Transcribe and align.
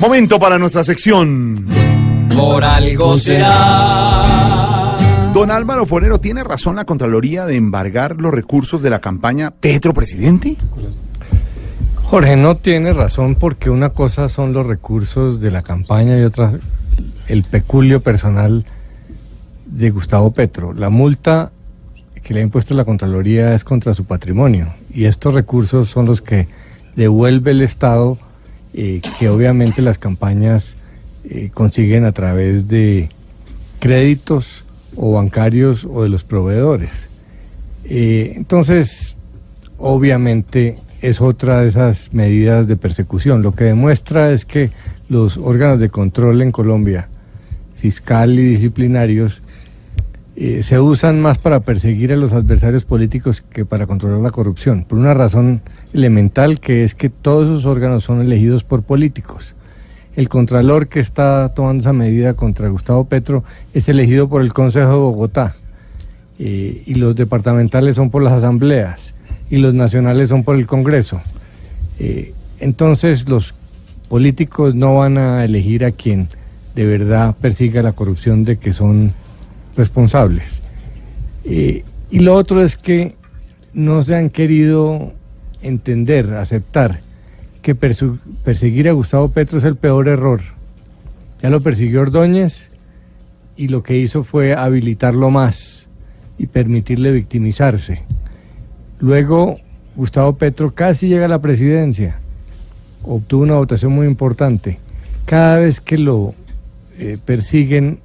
Momento 0.00 0.38
para 0.38 0.58
nuestra 0.58 0.84
sección. 0.84 1.66
Por 2.34 2.64
algo 2.64 3.16
será. 3.16 4.96
Don 5.32 5.50
Álvaro 5.50 5.86
Forero, 5.86 6.18
¿tiene 6.18 6.44
razón 6.44 6.76
la 6.76 6.84
Contraloría 6.84 7.44
de 7.46 7.56
embargar 7.56 8.20
los 8.20 8.32
recursos 8.32 8.82
de 8.82 8.90
la 8.90 9.00
campaña 9.00 9.50
Petro 9.50 9.92
Presidente? 9.92 10.56
Jorge, 12.04 12.36
no 12.36 12.56
tiene 12.56 12.92
razón 12.92 13.34
porque 13.34 13.70
una 13.70 13.90
cosa 13.90 14.28
son 14.28 14.52
los 14.52 14.66
recursos 14.66 15.40
de 15.40 15.50
la 15.50 15.62
campaña 15.62 16.18
y 16.18 16.22
otra 16.22 16.52
el 17.26 17.42
peculio 17.42 18.00
personal 18.00 18.64
de 19.66 19.90
Gustavo 19.90 20.30
Petro. 20.32 20.72
La 20.72 20.90
multa 20.90 21.50
que 22.22 22.32
le 22.34 22.40
ha 22.40 22.42
impuesto 22.44 22.74
la 22.74 22.84
Contraloría 22.84 23.54
es 23.54 23.64
contra 23.64 23.94
su 23.94 24.04
patrimonio 24.04 24.74
y 24.92 25.06
estos 25.06 25.34
recursos 25.34 25.88
son 25.88 26.06
los 26.06 26.22
que 26.22 26.46
devuelve 26.94 27.50
el 27.50 27.62
Estado, 27.62 28.18
eh, 28.74 29.00
que 29.18 29.28
obviamente 29.28 29.82
las 29.82 29.98
campañas 29.98 30.74
eh, 31.30 31.50
consiguen 31.54 32.04
a 32.04 32.10
través 32.12 32.66
de 32.66 33.08
créditos 33.78 34.64
o 34.96 35.12
bancarios 35.12 35.84
o 35.84 36.02
de 36.02 36.08
los 36.08 36.24
proveedores. 36.24 37.08
Eh, 37.84 38.32
entonces, 38.34 39.14
obviamente 39.78 40.76
es 41.00 41.20
otra 41.20 41.60
de 41.60 41.68
esas 41.68 42.12
medidas 42.12 42.66
de 42.66 42.76
persecución. 42.76 43.42
Lo 43.42 43.54
que 43.54 43.64
demuestra 43.64 44.32
es 44.32 44.44
que 44.44 44.70
los 45.08 45.36
órganos 45.36 45.78
de 45.78 45.90
control 45.90 46.42
en 46.42 46.50
Colombia, 46.50 47.08
fiscal 47.76 48.38
y 48.38 48.42
disciplinarios, 48.42 49.40
eh, 50.36 50.64
se 50.64 50.80
usan 50.80 51.20
más 51.20 51.38
para 51.38 51.60
perseguir 51.60 52.12
a 52.12 52.16
los 52.16 52.32
adversarios 52.32 52.84
políticos 52.84 53.44
que 53.50 53.64
para 53.64 53.86
controlar 53.86 54.20
la 54.20 54.32
corrupción, 54.32 54.84
por 54.84 54.98
una 54.98 55.14
razón 55.14 55.62
elemental 55.92 56.58
que 56.58 56.82
es 56.82 56.96
que 56.96 57.08
todos 57.08 57.48
esos 57.48 57.66
órganos 57.66 58.02
son 58.02 58.20
elegidos 58.20 58.64
por 58.64 58.82
políticos. 58.82 59.54
El 60.16 60.28
contralor 60.28 60.88
que 60.88 60.98
está 60.98 61.52
tomando 61.54 61.82
esa 61.82 61.92
medida 61.92 62.34
contra 62.34 62.68
Gustavo 62.68 63.04
Petro 63.04 63.44
es 63.74 63.88
elegido 63.88 64.28
por 64.28 64.42
el 64.42 64.52
Consejo 64.52 64.90
de 64.90 64.96
Bogotá 64.96 65.54
eh, 66.40 66.82
y 66.84 66.94
los 66.94 67.14
departamentales 67.14 67.94
son 67.94 68.10
por 68.10 68.22
las 68.22 68.32
asambleas 68.32 69.14
y 69.50 69.58
los 69.58 69.72
nacionales 69.72 70.30
son 70.30 70.42
por 70.42 70.56
el 70.56 70.66
Congreso. 70.66 71.20
Eh, 72.00 72.32
entonces 72.58 73.28
los 73.28 73.54
políticos 74.08 74.74
no 74.74 74.96
van 74.98 75.16
a 75.16 75.44
elegir 75.44 75.84
a 75.84 75.92
quien 75.92 76.28
de 76.74 76.86
verdad 76.86 77.36
persiga 77.40 77.82
la 77.82 77.92
corrupción 77.92 78.44
de 78.44 78.56
que 78.56 78.72
son 78.72 79.12
responsables. 79.76 80.62
Eh, 81.44 81.84
y 82.10 82.18
lo 82.20 82.34
otro 82.34 82.62
es 82.62 82.76
que 82.76 83.14
no 83.72 84.02
se 84.02 84.16
han 84.16 84.30
querido 84.30 85.12
entender, 85.62 86.34
aceptar 86.34 87.00
que 87.64 87.74
perseguir 87.74 88.90
a 88.90 88.92
Gustavo 88.92 89.30
Petro 89.30 89.56
es 89.56 89.64
el 89.64 89.76
peor 89.76 90.08
error. 90.08 90.42
Ya 91.42 91.48
lo 91.48 91.62
persiguió 91.62 92.02
Ordóñez 92.02 92.68
y 93.56 93.68
lo 93.68 93.82
que 93.82 93.96
hizo 93.96 94.22
fue 94.22 94.54
habilitarlo 94.54 95.30
más 95.30 95.86
y 96.36 96.46
permitirle 96.46 97.10
victimizarse. 97.10 98.02
Luego, 99.00 99.56
Gustavo 99.96 100.36
Petro 100.36 100.72
casi 100.74 101.08
llega 101.08 101.24
a 101.24 101.28
la 101.28 101.40
presidencia, 101.40 102.18
obtuvo 103.02 103.44
una 103.44 103.54
votación 103.54 103.92
muy 103.92 104.06
importante. 104.06 104.78
Cada 105.24 105.56
vez 105.56 105.80
que 105.80 105.96
lo 105.96 106.34
eh, 106.98 107.16
persiguen, 107.24 107.98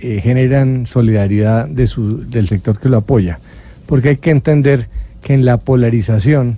eh, 0.00 0.20
generan 0.22 0.86
solidaridad 0.86 1.66
de 1.66 1.86
su, 1.86 2.28
del 2.28 2.48
sector 2.48 2.78
que 2.78 2.88
lo 2.88 2.98
apoya, 2.98 3.38
porque 3.86 4.10
hay 4.10 4.16
que 4.16 4.30
entender 4.30 4.86
que 5.22 5.34
en 5.34 5.44
la 5.44 5.58
polarización 5.58 6.56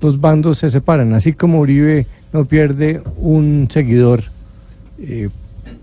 los 0.00 0.20
bandos 0.20 0.58
se 0.58 0.70
separan, 0.70 1.14
así 1.14 1.32
como 1.32 1.60
Uribe 1.60 2.06
no 2.32 2.44
pierde 2.44 3.00
un 3.16 3.68
seguidor, 3.70 4.24
eh, 5.00 5.30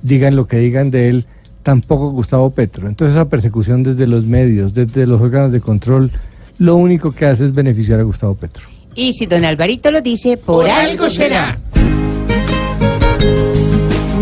digan 0.02 0.36
lo 0.36 0.46
que 0.48 0.58
digan 0.58 0.92
de 0.92 1.10
él, 1.10 1.26
tampoco 1.64 2.12
Gustavo 2.12 2.52
Petro. 2.52 2.88
Entonces 2.88 3.16
esa 3.16 3.26
persecución 3.26 3.82
desde 3.82 4.06
los 4.06 4.26
medios, 4.26 4.74
desde 4.74 5.08
los 5.08 5.20
órganos 5.20 5.52
de 5.52 5.62
control, 5.62 6.12
lo 6.60 6.76
único 6.76 7.12
que 7.12 7.26
hace 7.26 7.46
es 7.46 7.54
beneficiar 7.54 8.00
a 8.00 8.04
Gustavo 8.04 8.36
Petro. 8.36 8.68
Y 8.94 9.14
si 9.14 9.26
don 9.26 9.44
Alvarito 9.44 9.92
lo 9.92 10.02
dice, 10.02 10.38
por, 10.38 10.70
algo 10.70 11.10
será. 11.10 11.58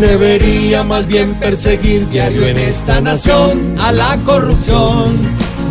Debería 0.06 0.84
más 0.84 1.06
bien 1.06 1.34
perseguir 1.36 2.06
diario 2.10 2.46
en 2.46 2.58
esta 2.58 3.00
nación 3.00 3.74
a 3.80 3.90
la 3.90 4.18
corrupción. 4.26 5.16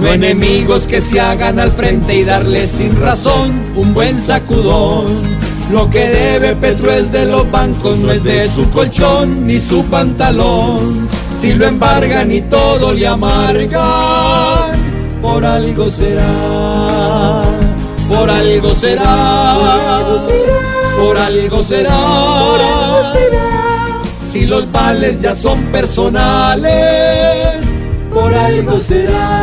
No 0.01 0.07
enemigos 0.07 0.87
que 0.87 1.01
se 1.01 1.21
hagan 1.21 1.59
al 1.59 1.71
frente 1.71 2.15
y 2.15 2.23
darle 2.23 2.65
sin 2.65 2.99
razón 2.99 3.53
un 3.75 3.93
buen 3.93 4.19
sacudón. 4.19 5.05
Lo 5.71 5.87
que 5.87 6.09
debe 6.09 6.55
Petro 6.55 6.91
es 6.91 7.11
de 7.11 7.27
los 7.27 7.49
bancos, 7.51 7.95
no 7.99 8.11
es 8.11 8.23
de 8.23 8.49
su 8.49 8.67
colchón 8.71 9.45
ni 9.45 9.59
su 9.59 9.83
pantalón. 9.85 11.07
Si 11.39 11.53
lo 11.53 11.67
embargan 11.67 12.31
y 12.31 12.41
todo 12.41 12.91
le 12.91 13.05
amargan, 13.05 14.71
por 15.21 15.45
algo 15.45 15.91
será. 15.91 17.43
Por 18.09 18.29
algo 18.31 18.73
será. 18.73 19.57
Por 20.97 21.17
algo 21.17 21.63
será. 21.63 23.52
Si 24.33 24.47
los 24.47 24.71
vales 24.71 25.21
ya 25.21 25.35
son 25.35 25.61
personales, 25.65 26.71
por 28.11 28.33
algo 28.33 28.79
será. 28.79 29.42